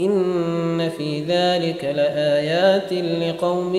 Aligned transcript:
إن 0.00 0.88
في 0.88 1.20
ذلك 1.20 1.84
لآيات 1.84 2.92
لقوم 2.92 3.74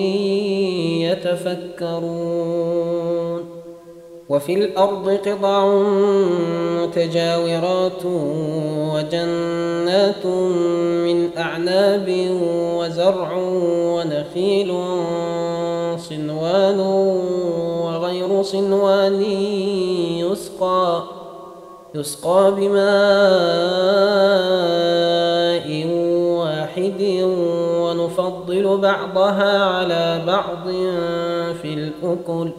يتفكرون. 1.86 2.80
وفي 4.30 4.54
الأرض 4.54 5.10
قطع 5.10 5.74
متجاورات 6.82 8.04
وجنات 8.94 10.26
من 11.06 11.38
أعناب 11.38 12.28
وزرع 12.78 13.32
ونخيل 13.96 14.74
صنوان 15.98 16.80
وغير 17.84 18.42
صنوان 18.42 19.22
يسقى 20.22 21.02
يسقى 21.94 22.54
بماء 22.56 22.80
واحد 26.70 27.02
ونفضل 27.80 28.78
بعضها 28.78 29.64
على 29.64 30.22
بعض 30.26 30.68
في 31.62 31.74
الأكل. 31.74 32.50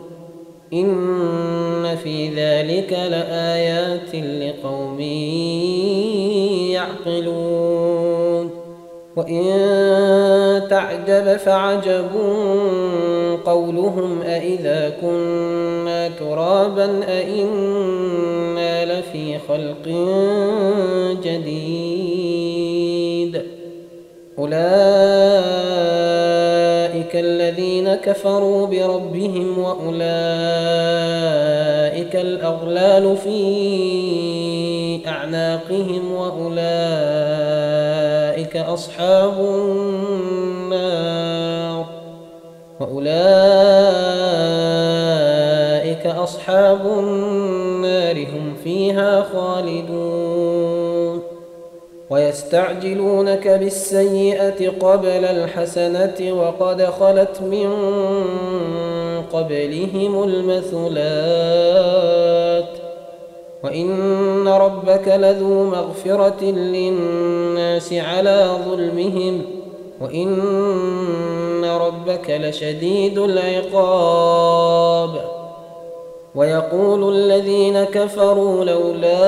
إن 0.73 1.95
في 2.03 2.29
ذلك 2.29 2.93
لآيات 2.93 4.15
لقوم 4.15 4.99
يعقلون. 6.71 8.49
وإن 9.15 9.43
تعجب 10.69 11.37
فعجب 11.37 12.09
قولهم 13.45 14.21
أإذا 14.21 14.93
كنا 15.01 16.09
ترابا 16.09 17.03
أإنا 17.07 18.85
لفي 18.85 19.39
خلق 19.47 19.87
جديد. 21.23 21.90
أولئك 24.41 24.61
الذين 27.15 27.95
كفروا 27.95 28.67
بربهم 28.67 29.57
وأولئك 29.57 30.01
الأغلال 32.15 33.17
في 33.17 35.07
أعناقهم 35.07 36.11
وأولئك 36.11 36.57
أصحاب 38.57 39.33
النار 39.39 41.01
وأولئك 42.79 43.11
أصحاب 46.05 46.85
النار 46.85 48.17
هم 48.17 48.53
فيها 48.63 49.21
خالدون 49.33 50.20
ويستعجلونك 52.11 53.47
بالسيئة 53.47 54.69
قبل 54.69 55.25
الحسنة 55.25 56.33
وقد 56.33 56.83
خلت 56.83 57.41
من 57.41 57.69
قبلهم 59.33 60.23
المثلات 60.23 61.61
وإن 63.63 64.47
ربك 64.47 65.07
لذو 65.07 65.63
مغفرة 65.63 66.43
للناس 66.43 67.93
على 67.93 68.49
ظلمهم 68.65 69.41
وإن 70.01 71.65
ربك 71.65 72.29
لشديد 72.29 73.17
العقاب 73.17 75.09
ويقول 76.35 77.15
الذين 77.15 77.83
كفروا 77.83 78.65
لولا 78.65 79.21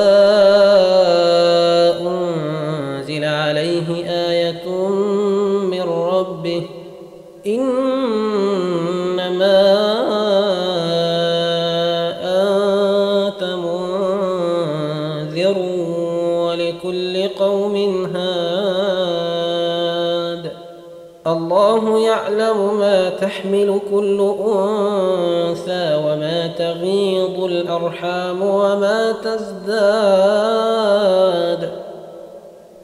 أنزل 3.03 3.25
عليه 3.25 4.05
آية 4.07 4.67
من 5.63 5.81
ربه 5.81 6.63
إنما 7.47 7.83
أنت 12.23 13.43
منذر 14.23 15.57
ولكل 16.47 17.27
قوم 17.39 17.75
هاد. 18.15 19.43
الله 21.27 21.99
يعلم 21.99 22.79
ما 22.79 23.09
تحمل 23.09 23.79
كل 23.91 24.35
أنثى 24.47 25.95
وما 26.05 26.47
تغيض 26.47 27.43
الأرحام 27.43 28.41
وما 28.41 29.11
تزداد. 29.23 30.23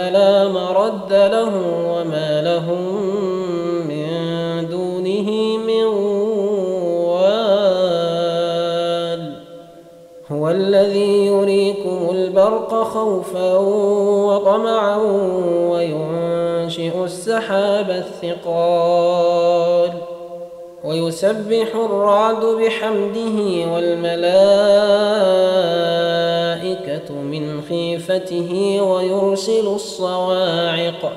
فلا 0.00 0.48
مرد 0.48 1.12
له 1.12 1.52
وما 1.92 2.42
لهم 2.42 2.82
من 3.88 4.08
دونه 4.68 5.30
من 5.58 5.84
هو 10.32 10.50
الذي 10.50 11.26
يريكم 11.26 12.08
البرق 12.12 12.82
خوفا 12.82 13.56
وطمعا 14.26 14.96
وينشئ 15.70 17.04
السحاب 17.04 17.90
الثقال 17.90 19.90
ويسبح 20.84 21.74
الرعد 21.74 22.44
بحمده 22.44 23.72
والملائكة 23.74 24.89
من 28.10 28.18
خيفته 28.18 28.82
ويرسل 28.82 29.66
الصواعق 29.66 31.12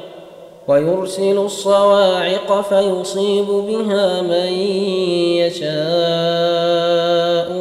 ويرسل 0.68 1.38
الصواعق 1.38 2.62
فيصيب 2.62 3.46
بها 3.48 4.22
من 4.22 4.54
يشاء 5.42 5.68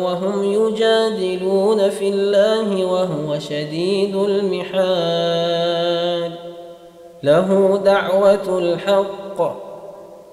وهم 0.05 0.45
يجادلون 0.45 1.91
في 1.91 2.09
الله 2.09 2.85
وهو 2.85 3.39
شديد 3.39 4.17
المحال. 4.17 5.53
له 7.23 7.81
دعوة 7.85 8.59
الحق 8.59 9.63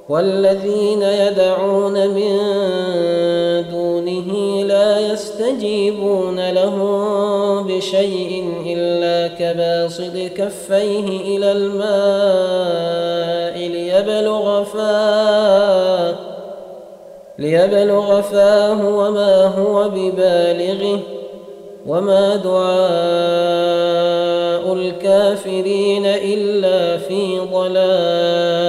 والذين 0.09 1.01
يدعون 1.01 2.07
من 2.07 2.37
دونه 3.71 4.63
لا 4.63 4.99
يستجيبون 5.13 6.49
لهم 6.49 7.67
بشيء 7.67 8.38
كباسط 9.49 10.15
كفيه 10.37 11.37
إلى 11.37 11.51
الماء 11.51 12.89
ليبلغ 13.67 14.63
فاه 14.63 16.15
ليبلغ 17.39 18.21
فاه 18.21 18.87
وما 18.87 19.45
هو 19.45 19.89
ببالغه 19.89 20.99
وما 21.87 22.35
دعاء 22.35 22.69
الكافرين 24.73 26.05
إلا 26.05 26.97
في 26.97 27.39
ضلال. 27.53 28.68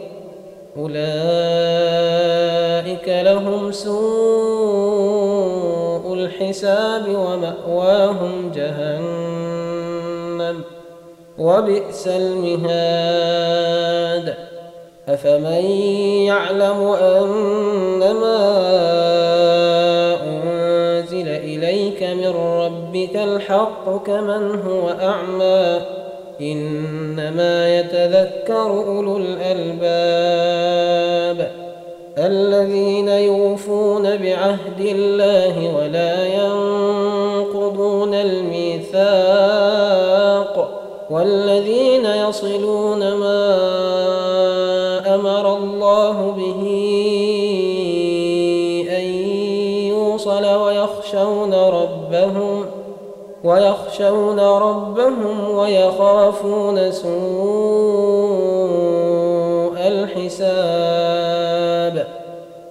أولئك 0.77 1.01
لهم 3.07 3.71
سوء 3.71 3.91
الحساب 6.13 7.07
ومأواهم 7.07 8.51
جهنم 8.55 9.41
وبئس 11.37 12.07
المهاد. 12.07 13.51
أفمن 15.07 15.65
يعلم 16.25 16.95
أنما 17.01 18.39
أنزل 20.23 21.27
إليك 21.27 22.03
من 22.03 22.29
ربك 22.35 23.15
الحق 23.15 24.03
كمن 24.05 24.59
هو 24.59 24.89
أعمى؟ 24.89 26.00
إنما 26.41 27.79
يتذكر 27.79 28.71
أولو 28.87 29.17
الألباب 29.17 30.71
الذين 32.17 33.07
يوفون 33.07 34.03
بعهد 34.03 34.79
الله 34.79 35.75
ولا 35.75 36.25
ينقضون 36.25 38.13
الميثاق 38.13 39.51
والذين 41.09 42.05
يصلون 42.05 42.99
ما 42.99 43.55
أمر 45.15 45.57
الله 45.57 46.31
به 46.37 46.61
أن 48.97 49.03
يوصل 49.89 50.45
ويخشون 50.45 51.53
ربهم 51.53 52.80
ويخشون 53.43 54.39
ربهم 54.39 55.49
ويخافون 55.49 56.91
سوء 56.91 57.11
الحساب 59.87 60.91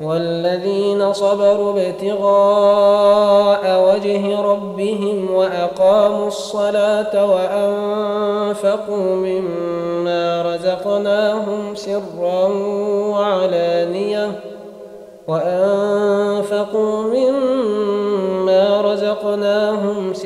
والذين 0.01 1.13
صبروا 1.13 1.73
ابتغاء 1.73 3.63
وجه 3.89 4.41
ربهم 4.41 5.35
وأقاموا 5.35 6.29
الصلاة 6.29 7.27
وأنفقوا 7.31 9.15
مما 9.17 10.43
رزقناهم 10.43 11.75
سرا 11.75 12.49
وعلانية 13.11 14.31
وأنفقوا 15.29 17.03
مما 17.03 17.90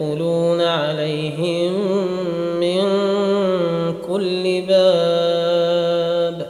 يدخلون 0.00 0.60
عليهم 0.60 1.72
من 2.60 2.82
كل 4.08 4.62
باب. 4.68 6.46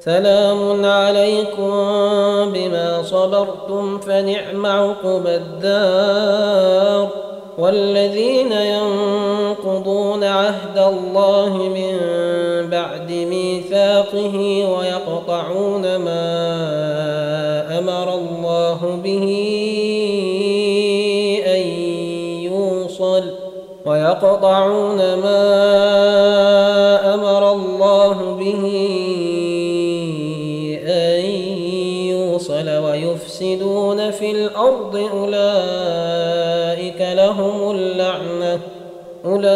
سلام 0.00 0.84
عليكم 0.84 1.72
بما 2.52 3.02
صبرتم 3.02 3.98
فنعم 3.98 4.66
عقب 4.66 5.26
الدار. 5.26 7.08
والذين 7.58 8.52
ينقضون 8.52 10.24
عهد 10.24 10.78
الله 10.78 11.56
من 11.56 11.96
بعد 12.70 13.10
ميثاقه 13.10 14.68
ويقطعون 14.78 15.96
ما 15.96 16.37
ويقطعون 24.22 25.14
ما 25.14 25.44
أمر 27.14 27.52
الله 27.52 28.34
به 28.34 28.64
أن 30.86 31.20
يوصل 32.10 32.68
ويفسدون 32.68 34.10
في 34.10 34.30
الأرض 34.30 34.96
أولئك 35.14 37.00
لهم 37.00 37.70
اللعنة 37.70 38.60
أولئك 39.24 39.46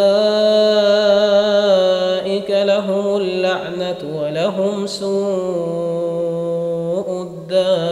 لهم 2.51 3.17
اللعنة 3.17 3.99
ولهم 4.23 4.87
سوء 4.87 5.13
الدار 7.23 7.92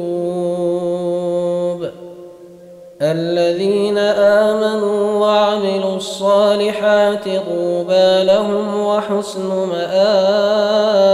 الذين 3.01 3.97
آمنوا 3.97 5.19
وعملوا 5.19 5.95
الصالحات 5.95 7.23
طوبى 7.23 8.23
لهم 8.23 8.85
وحسن 8.85 9.49
مآب. 9.49 11.11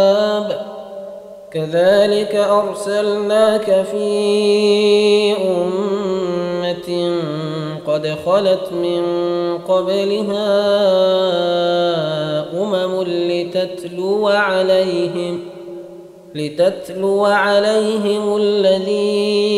كذلك 1.52 2.36
أرسلناك 2.36 3.86
في 3.92 5.34
أمة 5.34 7.12
قد 7.88 8.16
خلت 8.26 8.72
من 8.72 9.04
قبلها 9.58 10.58
أمم 12.62 13.04
لتتلو 13.04 14.28
عليهم 14.28 15.40
لتتلو 16.36 17.26
عليهم 17.26 18.38
الذي 18.38 19.58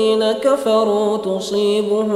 كفروا 0.31 1.17
تصيبهم 1.17 2.07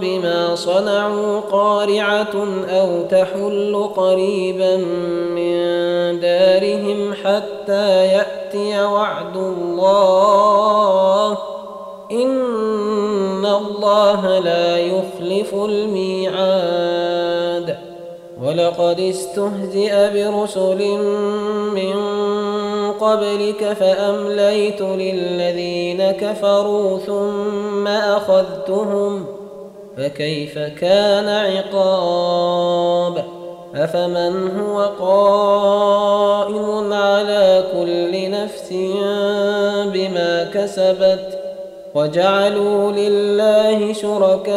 بما 0.00 0.54
صنعوا 0.54 1.40
قارعة 1.40 2.34
أو 2.68 3.02
تحل 3.10 3.88
قريبا 3.96 4.76
من 5.36 5.54
دارهم 6.20 7.14
حتى 7.24 8.06
يأتي 8.06 8.82
وعد 8.82 9.36
الله 9.36 11.38
إن 12.12 13.46
الله 13.46 14.38
لا 14.38 14.78
يخلف 14.78 15.54
الميعاد. 15.54 17.14
ولقد 18.42 19.00
استهزئ 19.00 20.10
برسل 20.14 20.98
من 21.74 22.13
قبلك 23.04 23.72
فأمليت 23.72 24.80
للذين 24.82 26.10
كفروا 26.10 26.98
ثم 26.98 27.86
أخذتهم 27.86 29.26
فكيف 29.96 30.58
كان 30.58 31.28
عقاب؟ 31.28 33.24
أفمن 33.74 34.50
هو 34.60 34.90
قائم 35.00 36.92
على 36.92 37.64
كل 37.72 38.30
نفس 38.30 38.72
بما 39.92 40.50
كسبت؟ 40.54 41.44
وجعلوا 41.94 42.92
لله 42.92 43.92
شركاء 43.92 44.54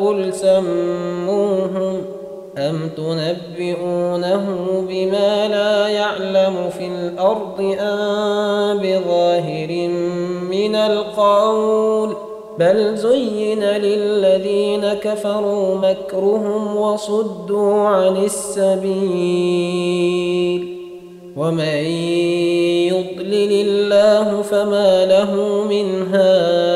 قل 0.00 0.32
سموهم 0.34 2.02
أم 2.58 2.90
تنبئونه 2.96 4.46
بما 4.88 5.48
لا 5.48 5.85
في 6.78 6.86
الأرض 6.86 7.76
أم 7.80 8.78
بظاهر 8.78 9.88
من 10.50 10.74
القول 10.74 12.16
بل 12.58 12.96
زين 12.96 13.64
للذين 13.64 14.94
كفروا 14.94 15.74
مكرهم 15.74 16.76
وصدوا 16.76 17.78
عن 17.78 18.16
السبيل 18.16 19.66
ومن 21.36 21.84
يضلل 22.88 23.52
الله 23.68 24.42
فما 24.42 25.06
له 25.06 25.64
من 25.64 26.14
هاد 26.14 26.75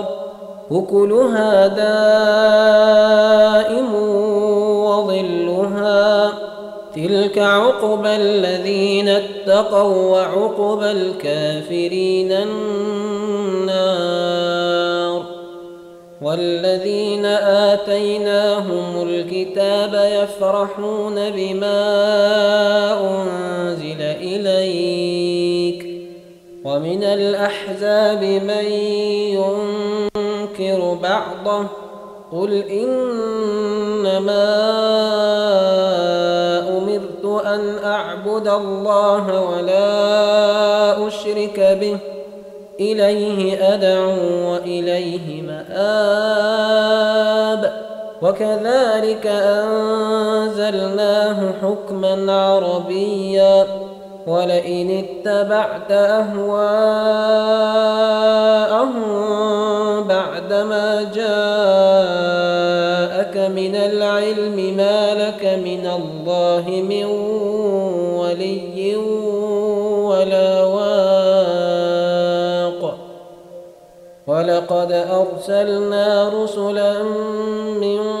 أكلها 0.71 1.67
دائم 1.67 3.01
وظلها 4.85 6.31
تلك 6.95 7.37
عقبى 7.37 8.15
الذين 8.15 9.09
اتقوا 9.09 10.11
وعقبى 10.11 10.91
الكافرين 10.91 12.31
النار 12.31 13.91
والذين 16.21 17.25
آتيناهم 17.25 19.07
الكتاب 19.09 20.21
يفرحون 20.23 21.29
بما 21.29 21.81
أنزل 22.99 24.01
إليك 24.01 25.91
ومن 26.65 27.03
الأحزاب 27.03 28.23
من 28.23 28.65
ينكر 29.35 29.80
بعضه 30.95 31.65
قل 32.31 32.53
إنما 32.53 34.47
أمرت 36.77 37.25
أن 37.45 37.77
أعبد 37.83 38.47
الله 38.47 39.41
ولا 39.41 41.07
أشرك 41.07 41.59
به 41.81 41.97
إليه 42.79 43.73
أدعو 43.73 44.51
وإليه 44.51 45.41
مآب 45.41 46.81
وكذلك 48.21 49.27
أنزلناه 50.07 50.97
حكما 51.61 52.33
عربيا 52.33 53.67
ولئن 54.27 55.05
اتبعت 55.05 55.91
أهواءهم 55.91 57.31
بعدما 60.07 61.03
جاءك 61.15 61.41
من 63.37 63.75
العلم 63.75 64.77
ما 64.77 65.13
لك 65.13 65.45
من 65.45 65.85
الله 65.85 66.65
من 66.89 67.05
ولي 68.19 68.95
ولا 70.05 70.63
واق 70.63 71.91
ولقد 74.27 74.91
أرسلنا 74.91 76.29
رسلا 76.29 77.03
من 77.81 78.20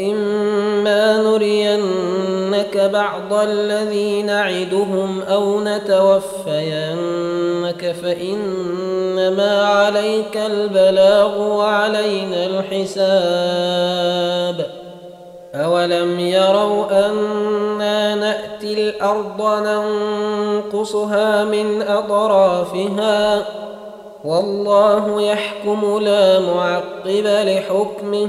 وإما 0.00 1.22
نرينك 1.22 2.90
بعض 2.92 3.32
الذي 3.32 4.22
نعدهم 4.22 5.22
أو 5.22 5.60
نتوفينك 5.60 5.94
فإنما 8.02 9.64
عليك 9.64 10.36
البلاغ 10.36 11.38
وعلينا 11.38 12.46
الحساب. 12.46 13.10
أولم 15.54 16.20
يروا 16.20 17.06
أنا 17.06 18.14
نأتي 18.14 18.72
الأرض 18.72 19.42
ننقصها 19.66 21.44
من 21.44 21.82
أطرافها؟ 21.82 23.42
والله 24.24 25.22
يحكم 25.22 25.98
لا 26.02 26.40
معقب 26.40 27.26
لحكمه. 27.26 28.28